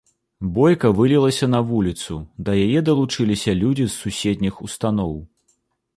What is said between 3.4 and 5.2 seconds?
людзі з суседніх устаноў.